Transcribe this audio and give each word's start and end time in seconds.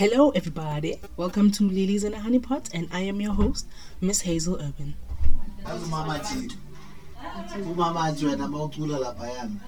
Hello, 0.00 0.30
everybody. 0.30 0.96
Welcome 1.16 1.50
to 1.52 1.64
Lilies 1.64 2.04
in 2.04 2.14
a 2.14 2.20
Honey 2.20 2.38
Pot, 2.38 2.70
and 2.72 2.88
I 2.90 3.00
am 3.00 3.20
your 3.20 3.34
host, 3.34 3.66
Miss 4.00 4.22
Hazel 4.22 4.54
Auburn. 4.54 4.94
yazi 5.64 5.84
umama 5.84 6.14
athi 6.14 6.56
umama 7.72 8.00
athi 8.04 8.26
wena 8.26 8.48
ma 8.48 8.62
ucula 8.64 8.98
laphayana 8.98 9.60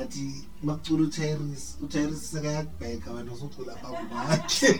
athi 0.00 0.24
makucula 0.62 1.02
utairis 1.08 1.76
utairis 1.82 2.30
sekayakubheka 2.30 3.12
wena 3.12 3.32
usucula 3.32 3.72
phambi 3.80 4.04
kwakhe 4.10 4.70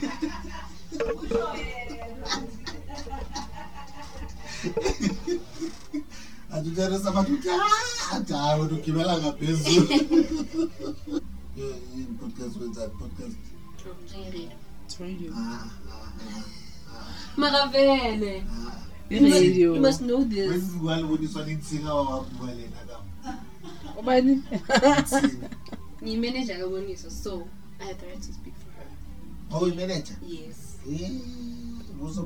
athi 6.54 6.68
utairis 6.70 7.06
abathi 7.06 7.32
uthi 7.36 7.48
"Ah, 7.50 7.58
hayi 8.42 8.60
wena 8.60 8.74
ugibela 8.78 9.12
ngaphezulu. 9.20 9.86
Podcast 12.20 12.54
wenzani 12.60 12.92
podcast 12.98 13.36
It's 13.84 15.00
radio. 15.00 15.30
Maravele. 17.36 18.42
You, 19.10 19.74
must 19.80 20.00
know 20.00 20.24
this. 20.24 20.72
Ubani? 23.96 24.42
Ni 26.02 26.16
manager 26.16 26.54
so 27.10 27.46
I 27.80 27.84
had 27.84 28.00
the 28.00 28.06
right 28.06 28.22
to 28.22 28.32
speak 28.32 28.54
for 28.56 28.70
her. 28.80 28.86
Oh, 29.52 29.74
manager? 29.74 30.14
Yes. 30.22 30.76
Eh, 30.88 31.20
buzo 31.98 32.24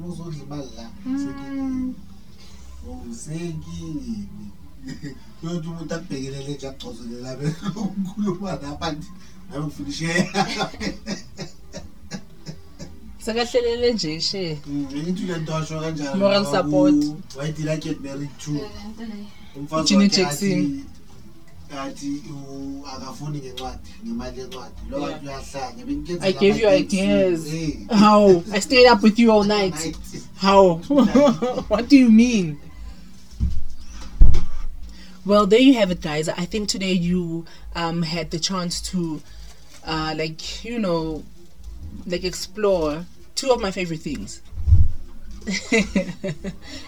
Sakahlelele 13.28 13.92
nje 13.92 14.20
she. 14.20 14.58
ngithi 14.70 15.26
le 15.26 15.38
nto 15.38 15.56
asho 15.56 15.80
kanjalo 15.80 16.16
Moral 16.16 16.44
support. 16.44 16.94
why 17.36 17.50
did 17.52 17.68
i 17.68 17.76
get 17.76 18.00
married 18.00 18.30
to 18.38 18.50
umfazi 19.56 20.08
Jackson. 20.08 20.26
athi 20.28 20.84
athi 21.78 22.22
akafuni 22.96 23.38
ngencwadi 23.38 23.88
ngemali 24.06 24.40
yencwadi 24.40 24.80
lo 24.90 24.98
Yeah. 24.98 25.22
uyahlanya 25.22 25.84
bengikenza 25.86 26.26
I 26.26 26.32
gave 26.32 26.56
you 26.62 26.68
ideas. 26.70 27.46
Eh, 27.52 27.96
How? 27.98 28.42
I 28.52 28.60
stayed 28.60 28.86
up 28.92 29.02
with 29.02 29.18
you 29.18 29.30
all 29.32 29.44
night. 29.44 29.74
night. 29.74 29.96
How? 30.36 30.76
what 31.68 31.88
do 31.90 31.96
you 31.98 32.10
mean? 32.10 32.56
Well, 35.26 35.46
there 35.46 35.60
you 35.60 35.74
have 35.74 35.90
it, 35.90 36.00
guys. 36.00 36.30
I 36.30 36.46
think 36.46 36.68
today 36.70 36.92
you 36.94 37.44
um, 37.76 38.00
had 38.02 38.30
the 38.30 38.38
chance 38.38 38.80
to, 38.92 39.20
uh, 39.84 40.14
like, 40.16 40.64
you 40.64 40.78
know, 40.78 41.22
like 42.06 42.24
explore 42.24 43.04
two 43.38 43.52
of 43.52 43.60
my 43.60 43.70
favorite 43.70 44.00
things. 44.00 44.42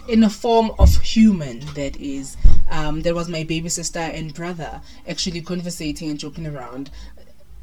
in 0.08 0.24
a 0.24 0.28
form 0.28 0.72
of 0.80 1.00
human, 1.00 1.60
that 1.74 1.96
is. 1.96 2.36
Um, 2.68 3.02
there 3.02 3.14
was 3.14 3.28
my 3.28 3.44
baby 3.44 3.68
sister 3.68 4.00
and 4.00 4.34
brother 4.34 4.80
actually 5.08 5.42
conversating 5.42 6.10
and 6.10 6.18
joking 6.18 6.48
around. 6.48 6.90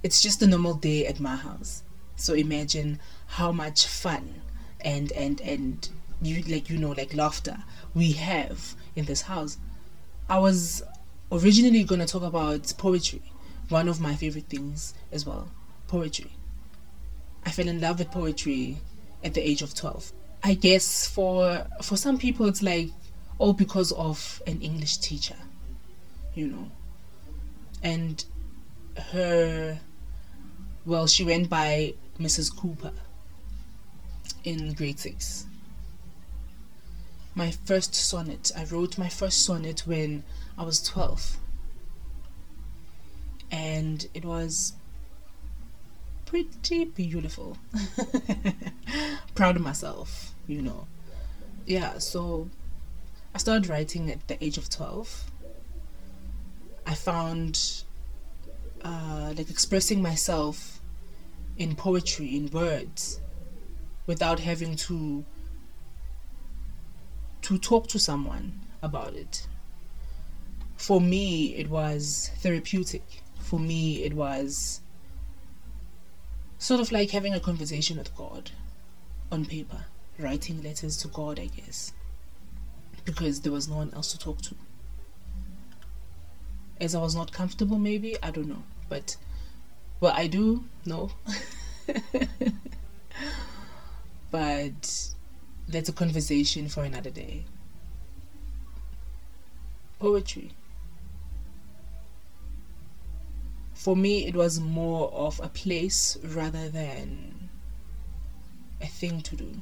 It's 0.03 0.21
just 0.21 0.41
a 0.41 0.47
normal 0.47 0.75
day 0.75 1.05
at 1.05 1.19
my 1.19 1.35
house. 1.35 1.83
So 2.15 2.33
imagine 2.33 3.01
how 3.27 3.51
much 3.51 3.85
fun 3.85 4.41
and 4.79 5.11
and 5.11 5.41
and 5.41 5.89
you 6.21 6.41
like 6.43 6.69
you 6.69 6.77
know 6.77 6.91
like 6.91 7.13
laughter 7.13 7.57
we 7.93 8.13
have 8.13 8.73
in 8.95 9.03
this 9.03 9.23
house. 9.23 9.57
I 10.29 10.39
was 10.39 10.81
originally 11.29 11.83
going 11.83 11.99
to 11.99 12.07
talk 12.07 12.23
about 12.23 12.73
poetry, 12.77 13.33
one 13.67 13.89
of 13.89 13.99
my 13.99 14.15
favorite 14.15 14.47
things 14.47 14.93
as 15.11 15.25
well, 15.25 15.51
poetry. 15.87 16.36
I 17.47 17.49
fell 17.49 17.69
in 17.69 17.79
love 17.79 17.99
with 17.99 18.11
poetry 18.11 18.75
at 19.23 19.33
the 19.33 19.39
age 19.39 19.61
of 19.61 19.73
12. 19.73 20.11
I 20.43 20.53
guess 20.53 21.07
for 21.07 21.65
for 21.81 21.95
some 21.95 22.17
people 22.17 22.45
it's 22.45 22.61
like 22.61 22.89
all 23.37 23.53
because 23.53 23.93
of 23.93 24.41
an 24.45 24.59
English 24.59 24.97
teacher, 24.97 25.37
you 26.35 26.47
know. 26.47 26.69
And 27.81 28.25
her 29.13 29.79
well, 30.85 31.07
she 31.07 31.23
went 31.23 31.49
by 31.49 31.93
Mrs. 32.19 32.53
Cooper 32.53 32.91
in 34.43 34.73
grade 34.73 34.99
6. 34.99 35.45
My 37.33 37.51
first 37.51 37.95
sonnet, 37.95 38.51
I 38.57 38.65
wrote 38.65 38.97
my 38.97 39.07
first 39.07 39.45
sonnet 39.45 39.87
when 39.87 40.25
I 40.57 40.65
was 40.65 40.83
12. 40.83 41.37
And 43.49 44.05
it 44.13 44.25
was 44.25 44.73
pretty 46.27 46.85
beautiful. 46.85 47.57
Proud 49.35 49.55
of 49.55 49.61
myself, 49.63 50.35
you 50.45 50.61
know. 50.61 50.85
Yeah, 51.65 51.97
so 51.97 52.49
I 53.33 53.39
started 53.39 53.67
writing 53.67 54.11
at 54.11 54.27
the 54.27 54.43
age 54.43 54.57
of 54.57 54.69
12. 54.69 55.31
I 56.85 56.93
found 56.93 57.83
uh, 58.83 59.33
like 59.35 59.49
expressing 59.49 60.01
myself 60.01 60.79
in 61.57 61.75
poetry, 61.75 62.35
in 62.35 62.51
words, 62.51 63.19
without 64.05 64.39
having 64.39 64.75
to 64.75 65.25
to 67.41 67.57
talk 67.57 67.87
to 67.87 67.97
someone 67.99 68.59
about 68.81 69.13
it. 69.13 69.47
For 70.75 70.99
me, 70.99 71.55
it 71.55 71.69
was 71.69 72.31
therapeutic. 72.39 73.21
For 73.39 73.57
me, 73.59 74.03
it 74.03 74.13
was 74.13 74.81
sort 76.57 76.81
of 76.81 76.91
like 76.91 77.11
having 77.11 77.33
a 77.33 77.39
conversation 77.39 77.97
with 77.97 78.15
God 78.15 78.51
on 79.31 79.45
paper, 79.45 79.85
writing 80.17 80.61
letters 80.63 80.97
to 80.97 81.07
God, 81.07 81.39
I 81.39 81.47
guess, 81.47 81.93
because 83.05 83.41
there 83.41 83.51
was 83.51 83.67
no 83.67 83.77
one 83.77 83.93
else 83.93 84.11
to 84.11 84.19
talk 84.19 84.41
to. 84.43 84.55
As 86.79 86.93
I 86.93 87.01
was 87.01 87.15
not 87.15 87.31
comfortable, 87.31 87.77
maybe, 87.79 88.15
I 88.21 88.31
don't 88.31 88.47
know. 88.47 88.63
But 88.89 89.17
well, 89.99 90.13
I 90.15 90.27
do 90.27 90.63
know. 90.85 91.11
but 94.31 95.09
that's 95.67 95.89
a 95.89 95.93
conversation 95.93 96.69
for 96.69 96.83
another 96.83 97.09
day. 97.09 97.45
Poetry. 99.99 100.51
For 103.77 103.95
me, 103.95 104.25
it 104.25 104.35
was 104.35 104.59
more 104.59 105.11
of 105.11 105.39
a 105.41 105.49
place 105.49 106.17
rather 106.23 106.67
than 106.67 107.49
a 108.81 108.87
thing 108.87 109.21
to 109.21 109.35
do. 109.35 109.61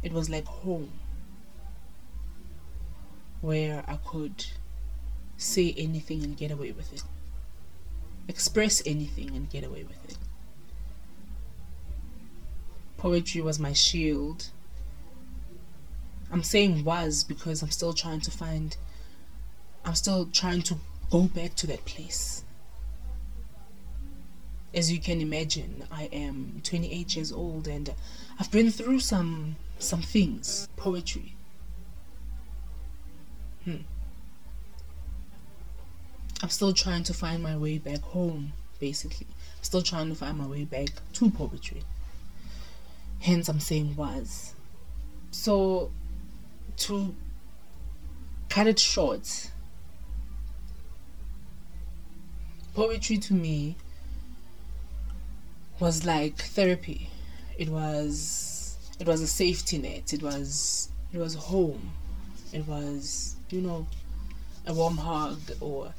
It 0.00 0.12
was 0.12 0.30
like 0.30 0.46
home 0.46 0.92
where 3.40 3.84
I 3.88 3.96
could 3.96 4.46
say 5.36 5.74
anything 5.76 6.22
and 6.22 6.36
get 6.36 6.52
away 6.52 6.70
with 6.70 6.92
it, 6.92 7.02
express 8.28 8.80
anything 8.86 9.34
and 9.34 9.50
get 9.50 9.64
away 9.64 9.82
with 9.82 10.04
it. 10.08 10.18
Poetry 12.96 13.42
was 13.42 13.58
my 13.58 13.72
shield. 13.72 14.50
I'm 16.30 16.44
saying 16.44 16.84
was 16.84 17.24
because 17.24 17.60
I'm 17.60 17.70
still 17.70 17.92
trying 17.92 18.20
to 18.20 18.30
find, 18.30 18.76
I'm 19.84 19.96
still 19.96 20.26
trying 20.26 20.62
to 20.62 20.78
go 21.10 21.22
back 21.22 21.54
to 21.56 21.66
that 21.66 21.84
place. 21.84 22.44
As 24.72 24.92
you 24.92 25.00
can 25.00 25.20
imagine, 25.20 25.84
I 25.90 26.04
am 26.12 26.60
28 26.62 27.16
years 27.16 27.32
old 27.32 27.66
and 27.66 27.92
I've 28.38 28.50
been 28.50 28.70
through 28.70 29.00
some 29.00 29.56
some 29.78 30.02
things. 30.02 30.68
Poetry. 30.76 31.34
Hmm. 33.64 33.76
I'm 36.42 36.48
still 36.48 36.72
trying 36.72 37.02
to 37.04 37.14
find 37.14 37.42
my 37.42 37.56
way 37.56 37.78
back 37.78 38.00
home, 38.00 38.52
basically. 38.78 39.26
I'm 39.28 39.64
still 39.64 39.82
trying 39.82 40.08
to 40.08 40.14
find 40.14 40.38
my 40.38 40.46
way 40.46 40.64
back 40.64 40.88
to 41.14 41.30
poetry. 41.30 41.82
Hence, 43.20 43.48
I'm 43.48 43.60
saying 43.60 43.96
was. 43.96 44.54
So, 45.30 45.90
to 46.78 47.14
cut 48.48 48.66
it 48.66 48.78
short, 48.78 49.50
poetry 52.80 53.18
to 53.18 53.34
me 53.34 53.76
was 55.78 56.06
like 56.06 56.38
therapy. 56.38 57.10
It 57.58 57.68
was 57.68 58.78
it 58.98 59.06
was 59.06 59.20
a 59.20 59.26
safety 59.26 59.76
net. 59.76 60.14
It 60.14 60.22
was 60.22 60.88
it 61.12 61.18
was 61.18 61.34
home. 61.34 61.92
It 62.54 62.66
was 62.66 63.36
you 63.50 63.60
know 63.60 63.86
a 64.66 64.72
warm 64.72 64.96
hug 64.96 65.40
or 65.60 65.92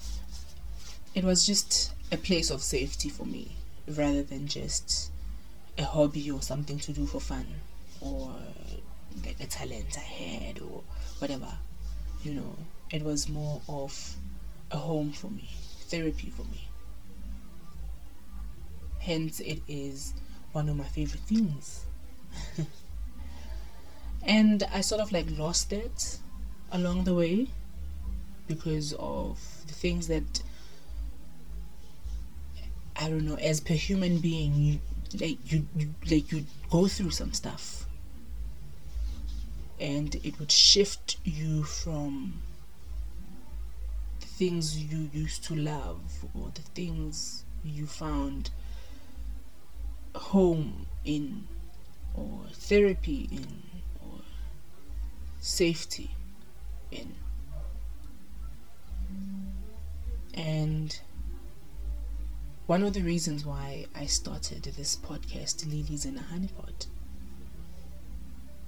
it 1.13 1.23
was 1.23 1.45
just 1.45 1.93
a 2.11 2.17
place 2.17 2.49
of 2.49 2.63
safety 2.63 3.09
for 3.09 3.25
me 3.27 3.51
rather 3.87 4.23
than 4.23 4.47
just 4.47 5.11
a 5.77 5.83
hobby 5.83 6.31
or 6.31 6.41
something 6.41 6.79
to 6.79 6.93
do 6.93 7.05
for 7.05 7.21
fun 7.21 7.45
or 7.99 8.33
like 9.23 9.39
a 9.39 9.45
talent 9.45 9.95
I 9.95 10.07
had 10.23 10.59
or 10.59 10.81
whatever. 11.19 11.59
You 12.23 12.33
know, 12.33 12.55
it 12.89 13.03
was 13.03 13.29
more 13.29 13.61
of 13.69 14.15
a 14.71 14.77
home 14.77 15.11
for 15.11 15.29
me, 15.29 15.47
therapy 15.87 16.31
for 16.31 16.45
me. 16.45 16.69
Hence 19.01 19.39
it 19.39 19.61
is 19.67 20.13
one 20.51 20.69
of 20.69 20.77
my 20.77 20.83
favorite 20.83 21.21
things. 21.23 21.85
and 24.23 24.63
I 24.73 24.81
sort 24.81 25.01
of 25.01 25.11
like 25.11 25.27
lost 25.37 25.73
it 25.73 26.19
along 26.71 27.03
the 27.03 27.13
way 27.13 27.47
because 28.47 28.93
of 28.93 29.39
the 29.67 29.73
things 29.73 30.07
that 30.07 30.41
I 32.95 33.09
don't 33.09 33.25
know, 33.25 33.35
as 33.35 33.59
per 33.59 33.73
human 33.73 34.19
being, 34.19 34.53
you 34.55 34.79
like 35.19 35.51
you, 35.51 35.65
you 35.75 35.93
like 36.09 36.31
you 36.31 36.45
go 36.69 36.87
through 36.87 37.11
some 37.11 37.33
stuff 37.33 37.85
and 39.79 40.15
it 40.23 40.39
would 40.39 40.51
shift 40.51 41.17
you 41.25 41.63
from 41.63 42.41
the 44.19 44.27
things 44.27 44.77
you 44.77 45.09
used 45.11 45.43
to 45.45 45.55
love 45.55 45.99
or 46.35 46.51
the 46.53 46.61
things 46.61 47.43
you 47.65 47.87
found 47.87 48.51
home 50.15 50.85
in 51.05 51.47
or 52.15 52.41
therapy 52.53 53.27
in 53.31 53.63
or 54.01 54.19
safety 55.39 56.11
in 56.91 57.15
and 60.33 60.99
one 62.71 62.83
of 62.83 62.93
the 62.93 63.01
reasons 63.01 63.45
why 63.45 63.85
I 63.93 64.05
started 64.05 64.63
this 64.63 64.95
podcast, 64.95 65.65
Lilies 65.69 66.05
in 66.05 66.17
a 66.17 66.21
Honeypot, 66.21 66.87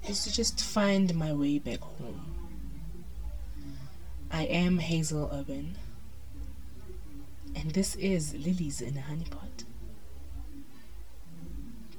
is 0.10 0.26
to 0.26 0.34
just 0.34 0.62
find 0.62 1.16
my 1.16 1.32
way 1.32 1.58
back 1.58 1.80
home. 1.80 2.36
I 4.30 4.44
am 4.44 4.80
Hazel 4.80 5.30
Auburn, 5.32 5.78
and 7.56 7.72
this 7.72 7.96
is 7.96 8.34
Lilies 8.34 8.82
in 8.82 8.98
a 8.98 9.02
Honeypot. 9.02 9.64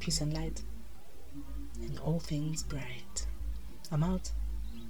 Peace 0.05 0.21
and 0.21 0.35
light, 0.35 0.61
and 1.81 1.99
all 2.01 2.19
things 2.21 2.63
bright. 2.63 3.27
I'm 3.91 4.03
out. 4.05 4.31